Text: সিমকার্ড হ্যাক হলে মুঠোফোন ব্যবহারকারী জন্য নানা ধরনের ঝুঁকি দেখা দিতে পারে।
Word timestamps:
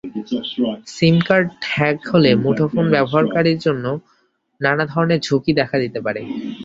সিমকার্ড 0.95 1.49
হ্যাক 1.71 1.97
হলে 2.11 2.31
মুঠোফোন 2.43 2.85
ব্যবহারকারী 2.95 3.51
জন্য 3.65 3.85
নানা 4.61 4.83
ধরনের 4.93 5.19
ঝুঁকি 5.21 5.51
দেখা 5.59 5.77
দিতে 5.83 5.99
পারে। 6.05 6.21